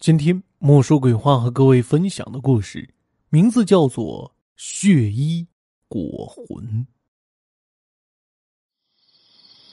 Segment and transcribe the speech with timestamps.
[0.00, 2.88] 今天莫说鬼话和各位分享的故事，
[3.28, 4.26] 名字叫做
[4.56, 5.46] 《血衣
[5.88, 6.64] 裹魂》。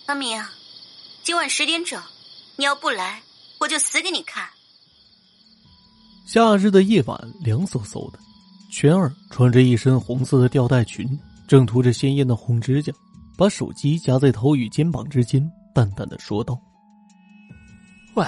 [0.07, 0.43] 阿明，
[1.23, 2.03] 今晚十点整，
[2.57, 3.21] 你要不来，
[3.61, 4.49] 我就死给你看。
[6.25, 8.19] 夏日的夜晚凉飕飕的，
[8.69, 11.17] 全儿穿着一身红色的吊带裙，
[11.47, 12.91] 正涂着鲜艳的红指甲，
[13.37, 16.59] 把手机夹在头与肩膀之间，淡淡的说道
[18.15, 18.25] ：“喂，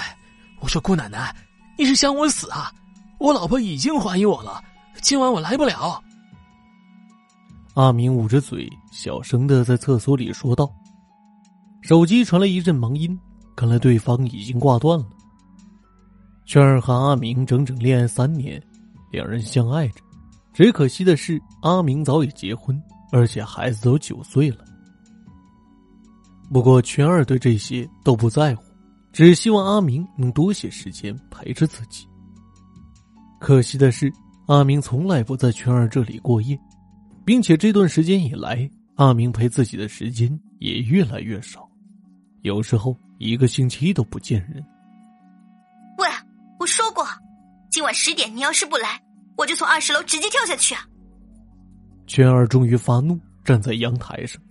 [0.61, 1.35] 我说姑奶奶。”
[1.79, 2.69] 你是想我死啊？
[3.19, 4.61] 我老婆已经怀疑我了，
[5.01, 6.03] 今晚我来不了。
[7.75, 10.69] 阿明捂着嘴，小声的在厕所里说道。
[11.79, 13.17] 手机传来一阵忙音，
[13.55, 15.05] 看来对方已经挂断了。
[16.45, 18.61] 圈儿和阿明整整恋爱三年，
[19.09, 20.01] 两人相爱着，
[20.51, 22.77] 只可惜的是，阿明早已结婚，
[23.13, 24.65] 而且孩子都九岁了。
[26.51, 28.68] 不过，圈儿对这些都不在乎。
[29.11, 32.07] 只希望阿明能多些时间陪着自己。
[33.39, 34.11] 可惜的是，
[34.47, 36.59] 阿明从来不在圈儿这里过夜，
[37.25, 41.69] 并且这段时间以来，阿明陪自己的时间也越来越少，
[42.41, 44.63] 有时候一个星期都不见人。
[45.97, 46.07] 喂，
[46.59, 47.05] 我说过，
[47.71, 49.01] 今晚十点你要是不来，
[49.37, 50.81] 我就从二十楼直接跳下去啊！
[52.07, 54.41] 圈儿终于发怒，站在阳台上，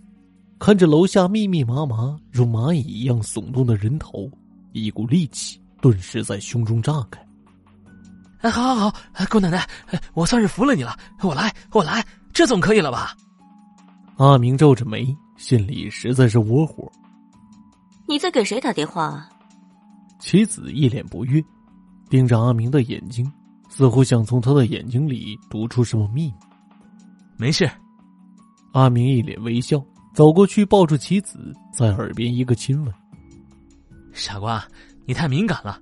[0.59, 4.31] 看着楼下密密麻麻如蚂蚁一样耸动的人头。
[4.72, 7.20] 一股力气顿时在胸中炸开。
[8.41, 9.69] 哎，好，好，好，姑奶奶，
[10.14, 10.97] 我算是服了你了。
[11.22, 13.16] 我来，我来，这总可以了吧？
[14.16, 16.91] 阿明皱着眉，心里实在是窝火。
[18.06, 19.05] 你在给谁打电话？
[19.05, 19.28] 啊
[20.20, 21.41] 妻子一脸不悦，
[22.10, 23.30] 盯着阿明的眼睛，
[23.69, 26.34] 似乎想从他的眼睛里读出什么秘密。
[27.36, 27.70] 没事。
[28.72, 29.80] 阿明一脸微笑，
[30.14, 32.92] 走过去抱住妻子，在耳边一个亲吻。
[34.12, 34.67] 傻瓜，
[35.06, 35.81] 你太敏感了。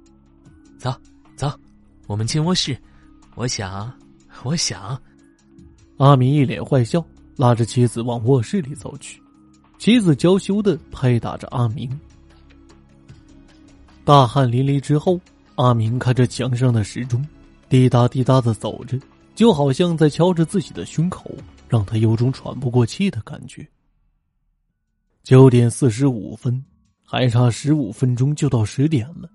[0.79, 0.95] 走，
[1.37, 1.51] 走，
[2.07, 2.77] 我们进卧室。
[3.35, 3.93] 我想，
[4.43, 5.01] 我想。
[5.99, 7.05] 阿明一脸坏笑，
[7.37, 9.23] 拉着妻子往卧室里走去。
[9.79, 11.99] 妻子娇羞的拍打着阿明。
[14.05, 15.21] 大汗淋漓之后，
[15.57, 17.27] 阿明看着墙上的时钟，
[17.69, 18.99] 滴答滴答的走着，
[19.35, 21.31] 就好像在敲着自己的胸口，
[21.69, 23.67] 让他有种喘不过气的感觉。
[25.25, 26.65] 九点四十五分。
[27.09, 29.31] 还差十五分钟就到十点了，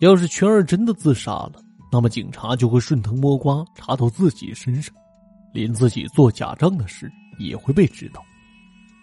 [0.00, 1.52] 要是全儿真的自杀了，
[1.92, 4.92] 那么警察就会顺藤摸瓜查到自己身上，
[5.54, 7.08] 连自己做假账的事
[7.38, 8.20] 也会被知道。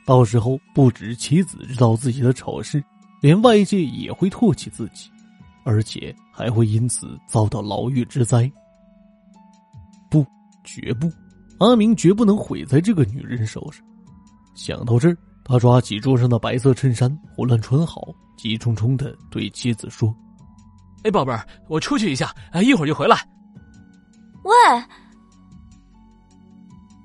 [0.06, 2.84] 到时候不止妻子知道自己的丑事，
[3.22, 5.10] 连外界也会唾弃自己，
[5.64, 8.52] 而且还会因此遭到牢狱之灾。
[10.12, 10.26] 不，
[10.66, 11.10] 绝不，
[11.58, 13.82] 阿明绝不能毁在这个女人手上。
[14.56, 15.18] 想到这儿。
[15.44, 18.02] 他抓起桌上的白色衬衫，胡乱穿好，
[18.38, 20.14] 急冲冲的对妻子说
[21.04, 23.18] ：“哎，宝贝儿，我出去一下，哎，一会儿就回来。”
[24.44, 24.54] 喂。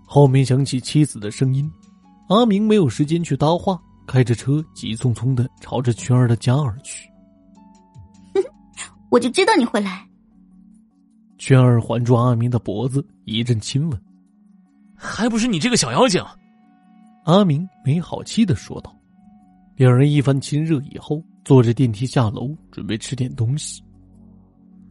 [0.06, 1.70] 后面响起妻子的声音，
[2.28, 7.10] 阿明没有时间去搭话，开着车急匆匆的朝着圈儿的家而去。
[9.10, 10.06] 我就知道你会来。
[11.38, 14.02] 圈儿环住阿明的脖子，一阵亲吻，
[14.96, 16.24] 还不是你这个小妖精。
[17.28, 18.90] 阿明没好气的说道
[19.76, 23.82] ：“两人一番亲热以后，坐着电梯下楼，准备吃点东西。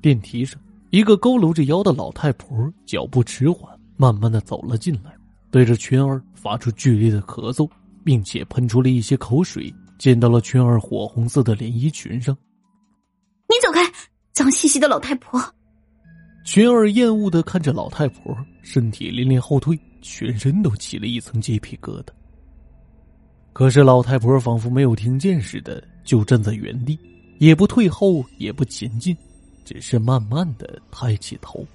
[0.03, 0.61] 电梯上，
[0.91, 5.11] 一个佝偻着腰的老太婆脚步迟缓，慢慢的走了进来，
[5.49, 7.67] 对着圈儿发出剧烈的咳嗽，
[8.05, 12.37] 并且喷出了一些口水，溅到了圈儿火红色的连衣裙上。
[13.49, 13.81] 你走开，
[14.31, 15.41] 脏兮兮的老太婆！
[16.45, 22.09] 圈儿厌恶的看着老太婆，身体连连后退，全身都起了一层鸡皮疙瘩。
[23.57, 26.95] 可是老太婆仿佛没有听见似的，就站在原地，
[27.39, 29.17] 也不退后，也不前进，
[29.65, 31.65] 只是慢慢的抬起头，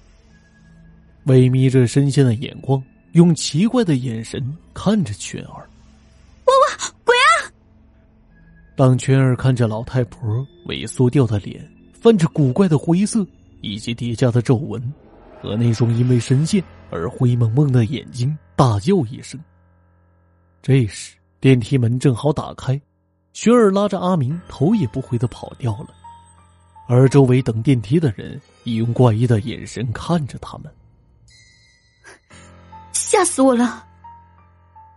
[1.25, 4.41] 微眯着深陷的眼光，用奇怪的眼神
[4.73, 5.67] 看着圈儿。
[6.45, 7.51] 哇哇，鬼啊！
[8.77, 11.69] 当圈儿看着老太婆萎缩掉的脸，
[11.99, 13.27] 泛着古怪的灰色，
[13.59, 14.81] 以及叠加的皱纹，
[15.41, 19.37] 和那双因为深陷而灰蒙蒙的眼睛，大叫一声。
[20.61, 21.17] 这时。
[21.43, 22.79] 电梯门正好打开，
[23.33, 25.89] 雪儿拉着阿明头也不回的跑掉了，
[26.87, 30.73] 而周围等电梯的人已用怪异的眼神看着他们。
[32.93, 33.85] 吓死我了！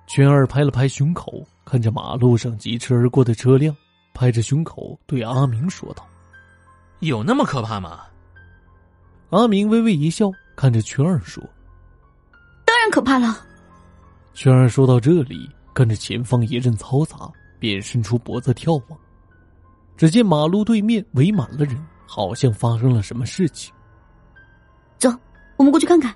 [0.07, 3.77] 全儿拍了拍胸口，看着马路上疾驰而过的车辆，
[4.15, 6.07] 拍着胸口对阿明说道
[7.03, 8.03] ：“有那么可怕吗？”
[9.31, 11.43] 阿明微微一笑，看着全儿说
[12.65, 13.45] ：“当然可怕了。”
[14.33, 15.51] 全儿说到这里。
[15.76, 18.99] 看着前方一阵嘈杂，便伸出脖子眺望。
[19.94, 21.76] 只见马路对面围满了人，
[22.06, 23.75] 好像发生了什么事情，
[24.96, 25.11] 走，
[25.58, 26.14] 我们过去看看。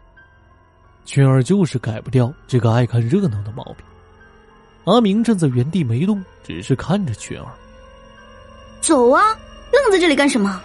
[1.04, 3.84] 群儿就是改不掉这个爱看热闹的毛病。
[4.84, 7.46] 阿明站在原地没动，只是看着群儿。
[8.80, 9.38] 走啊，
[9.74, 10.58] 愣在这里干什么？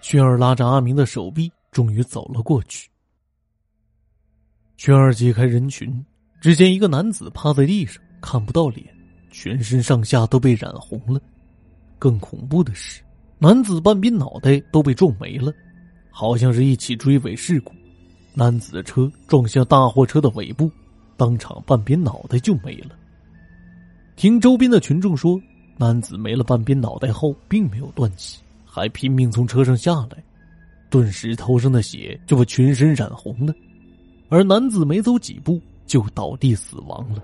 [0.00, 2.88] 群儿拉着阿明的手臂，终于走了过去。
[4.78, 6.02] 群儿解开人群，
[6.40, 8.86] 只见一个男子趴在地上，看不到脸，
[9.30, 11.20] 全身上下都被染红了。
[11.98, 13.02] 更恐怖的是，
[13.38, 15.52] 男子半边脑袋都被撞没了，
[16.10, 17.72] 好像是一起追尾事故。
[18.32, 20.70] 男子的车撞向大货车的尾部，
[21.16, 22.96] 当场半边脑袋就没了。
[24.16, 25.38] 听周边的群众说，
[25.76, 30.22] 男子没了半边脑袋后，并没有断气，还拼命从车上下来，
[30.88, 33.52] 顿时头上的血就把全身染红了。
[34.30, 35.60] 而男子没走几步
[35.90, 37.20] 就倒地死亡了。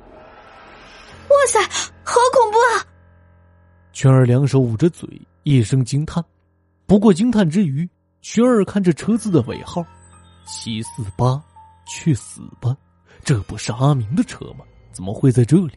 [1.28, 1.60] 哇塞，
[2.02, 2.82] 好恐怖啊！
[3.92, 5.08] 全儿两手捂着嘴，
[5.44, 6.24] 一声惊叹。
[6.84, 7.88] 不过惊叹之余，
[8.22, 9.86] 全儿看着车子的尾号。
[10.46, 11.40] 七四八，
[11.86, 12.76] 去死吧！
[13.22, 14.64] 这不是阿明的车吗？
[14.90, 15.72] 怎么会在这里？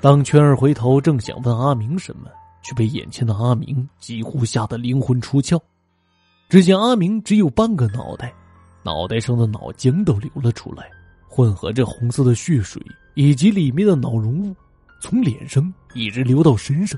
[0.00, 2.30] 当全儿回头正想问阿明什么，
[2.62, 5.60] 却被眼前的阿明几乎吓得灵魂出窍。
[6.48, 8.32] 只见阿明只有半个脑袋，
[8.82, 10.90] 脑袋上的脑浆都流了出来，
[11.34, 12.80] 混合着红色的血水
[13.14, 14.54] 以及里面的脑溶物，
[15.00, 16.96] 从脸上一直流到身上，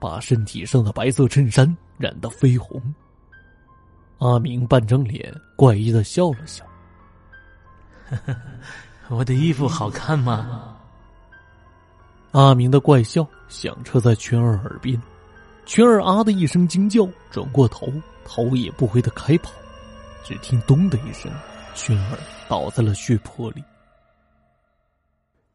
[0.00, 1.64] 把身体上的白色衬衫
[1.96, 2.82] 染得绯红。
[4.18, 6.64] 阿明半张脸怪异的笑了笑，
[9.10, 10.76] 我的衣服好看吗？
[12.32, 15.00] 阿明的怪笑响彻在全儿耳边，
[15.66, 17.92] 全儿啊的一声惊叫，转过头，
[18.24, 19.52] 头也不回的开跑。
[20.24, 21.30] 只听咚的一声，
[21.78, 23.62] 全儿倒在了血泊里。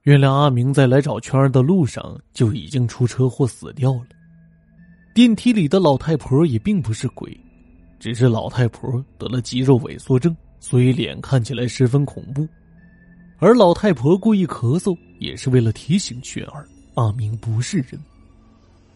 [0.04, 4.08] 原来阿明在来找圈儿的路上就已经出车祸死掉了。
[5.14, 7.38] 电梯里的老太婆也并不是鬼。
[8.00, 12.48] 只是老太婆得了肌肉萎缩症，所以脸看起来十分恐怖。
[13.40, 16.66] 而老太婆故意咳嗽，也是为了提醒群儿
[16.96, 18.00] 阿明不是人。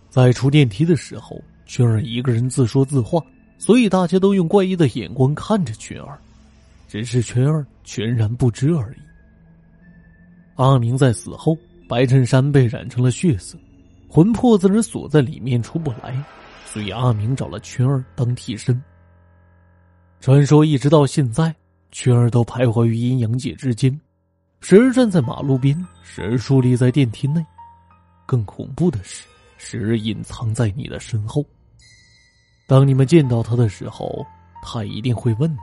[0.09, 3.21] 在出电梯的时候，群儿一个人自说自话，
[3.57, 6.19] 所以大家都用怪异的眼光看着群儿，
[6.87, 8.97] 只是群儿全然不知而已。
[10.55, 11.55] 阿明在死后，
[11.87, 13.57] 白衬衫被染成了血色，
[14.09, 16.23] 魂魄自然锁在里面出不来，
[16.65, 18.81] 所以阿明找了群儿当替身。
[20.19, 21.53] 传说一直到现在，
[21.91, 23.99] 群儿都徘徊于阴阳界之间，
[24.61, 27.45] 时而站在马路边，时而伫立在电梯内。
[28.25, 31.45] 更恐怖的是，时而隐藏在你的身后。
[32.67, 34.25] 当你们见到他的时候，
[34.63, 35.55] 他一定会问：“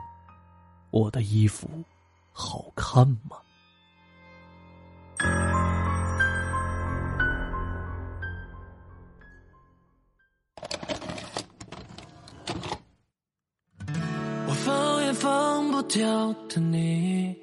[0.95, 1.67] 我的衣服
[2.31, 3.35] 好看吗？”
[14.47, 17.35] 我放也放不掉的你，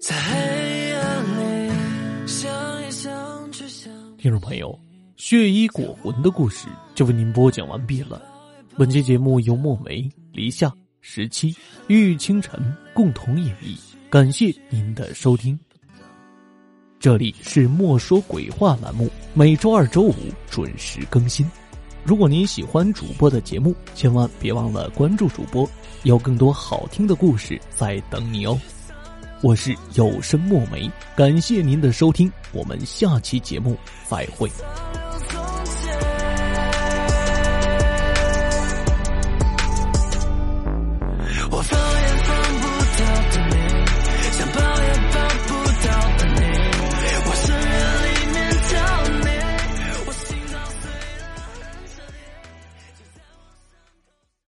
[0.00, 4.16] 在黑暗里想也想去想。
[4.16, 4.76] 听众朋友，
[5.16, 6.66] 血衣裹魂的故事
[6.96, 8.20] 就为您播讲完毕了。
[8.76, 10.72] 本期节目由墨梅、黎夏、
[11.08, 11.56] 十七、
[11.86, 12.60] 玉清晨
[12.92, 13.78] 共同演绎，
[14.10, 15.56] 感谢您的收听。
[16.98, 20.14] 这里是莫说鬼话栏目，每周二、周五
[20.50, 21.48] 准时更新。
[22.02, 25.66] 如果您喜欢主播的节目，千万别忘了关注主播，
[26.02, 28.60] 有更多好听的故事在等你哦。
[29.42, 34.50] 我是有声墨梅，感谢您的收听，我们下期节目再会。